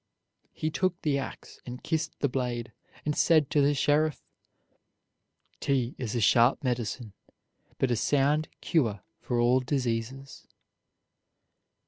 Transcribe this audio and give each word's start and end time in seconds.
He 0.51 0.71
took 0.71 0.99
the 1.03 1.19
ax 1.19 1.59
and 1.63 1.83
kissed 1.83 2.17
the 2.21 2.27
blade, 2.27 2.71
and 3.05 3.15
said 3.15 3.51
to 3.51 3.61
the 3.61 3.75
sheriff: 3.75 4.19
"'T 5.59 5.93
is 5.99 6.15
a 6.15 6.19
sharp 6.19 6.63
medicine, 6.63 7.13
but 7.77 7.91
a 7.91 7.95
sound 7.95 8.47
cure 8.61 9.03
for 9.19 9.39
all 9.39 9.59
diseases." 9.59 10.47